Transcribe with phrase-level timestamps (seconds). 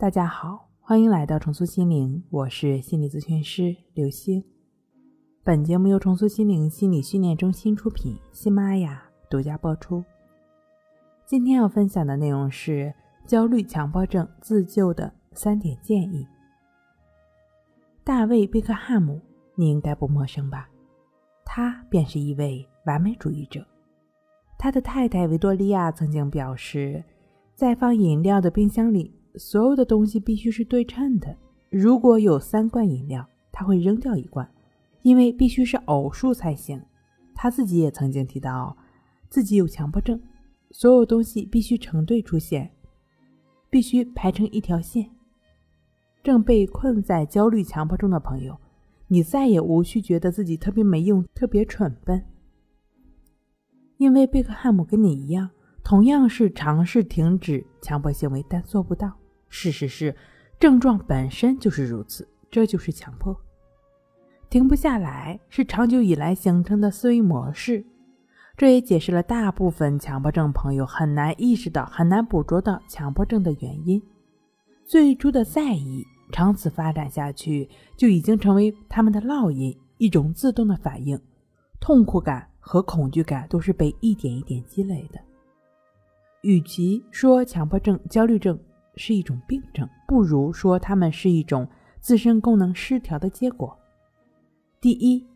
[0.00, 4.42] 大家好，欢迎来到重塑心灵，我是心理咨询师刘星。
[5.44, 10.02] 本节目由重塑心灵心理训练中心出品，喜马拉雅独家播出。
[11.26, 12.90] 今天要分享的内容是
[13.26, 16.26] 焦虑强迫症自救的三点建议。
[18.02, 19.20] 大卫·贝克汉姆，
[19.54, 20.66] 你应该不陌生吧？
[21.44, 23.62] 他便是一位完美主义者。
[24.56, 27.04] 他的太太维多利亚曾经表示，
[27.54, 31.36] 在放饮料的冰箱里，所有的东西必须是对称的。
[31.68, 34.50] 如果有三罐饮料，他会扔掉一罐，
[35.02, 36.82] 因为必须是偶数才行。
[37.34, 38.76] 他自己也曾经提到，
[39.28, 40.20] 自己有强迫症，
[40.72, 42.70] 所有东西必须成对出现，
[43.70, 45.08] 必须排成一条线。
[46.22, 48.58] 正被困在焦虑强迫中的朋友，
[49.08, 52.22] 你再也无需觉得自己特别没用、特别蠢笨。
[53.96, 55.50] 因为贝克汉姆跟你一样，
[55.84, 59.19] 同样是尝试停止强迫行为，但做不到。
[59.50, 60.16] 事实是，
[60.58, 63.38] 症状本身就是如此，这就是强迫。
[64.48, 67.84] 停不下来是长久以来形成的思维模式，
[68.56, 74.02] 这也解释了大部分强迫症朋友很难意识到、很难捕捉到强迫症的原因。
[74.84, 81.20] 最初的在意，长此发展下去，就已经成为他们的烙印，一种自动的反应，
[81.78, 82.46] 痛苦感。
[82.62, 85.18] 和恐惧感都是被一点一点积累的。
[86.42, 88.56] 与其说强迫症、焦虑症
[88.96, 91.68] 是一种病症，不如说它们是一种
[92.00, 93.76] 自身功能失调的结果。
[94.80, 95.26] 第一，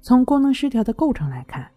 [0.00, 1.70] 从功能失调的构成来看，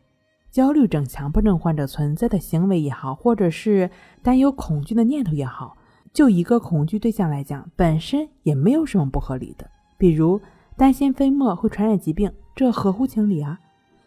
[0.49, 3.89] 焦虑症、强迫症患者存在的行为也好，或者是
[4.23, 5.77] 担忧、恐惧的念头也好，
[6.13, 9.69] 就一个恐惧对象来讲，本身也没有什么不合理的。
[9.97, 10.39] 比如
[10.75, 13.59] 担心飞沫会传染疾病，这合乎情理啊。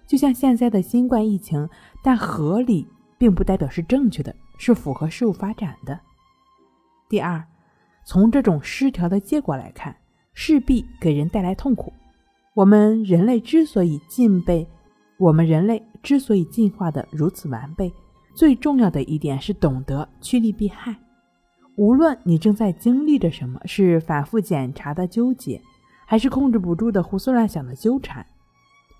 [0.07, 1.69] 就像现在的新冠疫情，
[2.03, 2.87] 但合理
[3.17, 6.01] 并不代表是正确的，是符合事物发展的。
[7.11, 7.45] 第二，
[8.05, 9.97] 从这种失调的结果来看，
[10.33, 11.93] 势必给人带来痛苦。
[12.55, 14.67] 我们人类之所以进备，
[15.19, 17.93] 我们人类之所以进化的如此完备，
[18.37, 20.97] 最重要的一点是懂得趋利避害。
[21.77, 25.61] 无论你正在经历着什么，是反复检查的纠结，
[26.07, 28.25] 还是控制不住的胡思乱想的纠缠。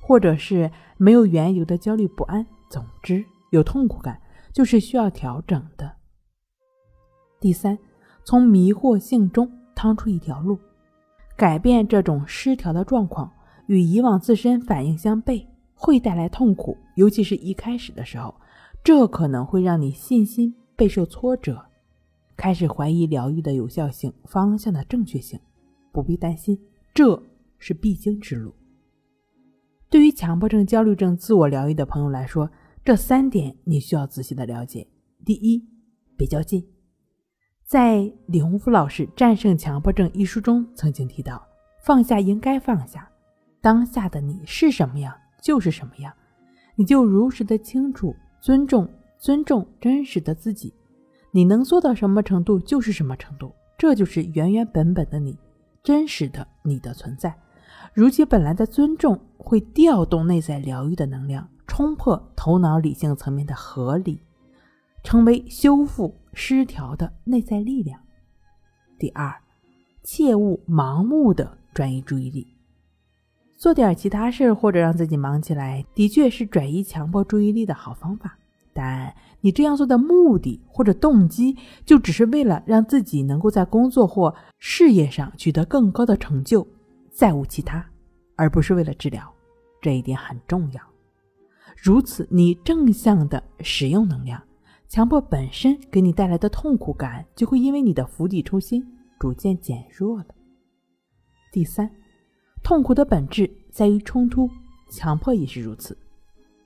[0.03, 4.21] 或者是没有缘由的焦虑不安，总之有痛苦感
[4.53, 5.93] 就是需要调整的。
[7.39, 7.79] 第三，
[8.25, 10.59] 从迷惑性中趟出一条路，
[11.37, 13.31] 改变这种失调的状况，
[13.67, 18.35] 与以往自身反应相悖，会带来痛苦，尤其是一开始的时候，
[18.85, 21.65] 这可能会让你信心备受挫折，
[22.37, 25.39] 开始怀疑疗愈的有效性、方向的正确性。
[25.93, 26.57] 不必担心，
[26.95, 27.21] 这
[27.59, 28.55] 是必经之路。
[29.89, 32.49] 对于强迫症、焦虑症自我疗愈的朋友来说，
[32.85, 34.87] 这三点你需要仔细的了解。
[35.25, 35.67] 第一，
[36.17, 36.65] 别较劲。
[37.71, 41.41] 在李洪福老师《战胜强迫症》一书中曾经提到，
[41.79, 43.09] 放下应该放下，
[43.61, 46.13] 当下的你是什么样就是什么样，
[46.75, 50.75] 你就如实的清楚、尊重、尊重真实的自己，
[51.31, 55.39] 你能做到什么程度就是什么程度，这就是原原本本的你，
[55.81, 57.33] 真实的你的存在。
[57.95, 64.21] 如其本来的尊重会调动内在疗愈的能量，冲破头脑理性层面的合理，
[65.03, 68.01] 成为修复失调的内在力量。
[68.99, 69.35] 第二，
[70.03, 72.47] 切勿盲目的转移注意力，
[73.57, 78.37] 做点其他事或者让自己忙起来，的确是转移强迫注意力的好方法。
[78.73, 86.67] 但你这样做的目的或者动机，就只是为了让自己能够在工作或事业上取得更高的成就。
[87.11, 87.85] 再无其他，
[88.37, 89.31] 而不是为了治疗，
[89.81, 90.81] 这一点很重要。
[91.77, 94.41] 如此，你正向的使用能量，
[94.91, 98.85] 强迫本身给你带来的痛苦感就会因为你的釜底抽薪
[99.21, 100.27] 逐渐减弱了。
[101.53, 101.89] 第三，
[102.61, 104.51] 痛苦的本质在于冲突，
[104.91, 105.97] 强迫也是如此。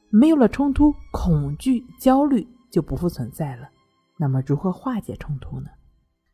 [0.08, 3.68] 没有了冲突，恐惧、焦虑就不复存在了。
[4.16, 5.66] 那么，如何化解冲突呢？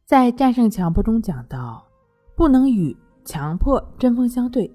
[0.06, 1.84] 在战胜强迫中讲到，
[2.36, 2.96] 不能与。
[3.24, 4.68] 强迫针锋相对，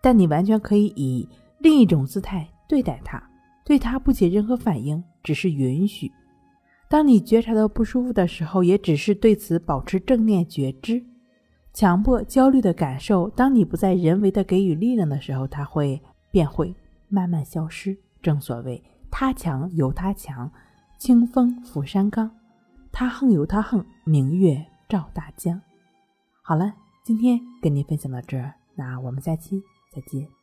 [0.00, 1.28] 但你完全可以以
[1.60, 3.22] 另一种姿态对待它，
[3.64, 6.10] 对它不起任何反应，只是允许。
[6.92, 11.02] 当你觉察到不舒服的时候，也只是对此保持正念觉知。
[11.72, 15.98] 强迫、焦虑的感受，当你不再人为的给予力量的时候，它会
[16.30, 16.74] 便会
[17.08, 17.96] 慢慢消失。
[18.20, 20.52] 正所谓“他强由他强，
[20.98, 22.28] 清风拂山岗；
[22.92, 25.58] 他横由他横，明月照大江。”
[26.44, 26.74] 好了。
[27.04, 29.60] 今天跟您分享到这儿，那我们下期
[29.92, 30.41] 再见。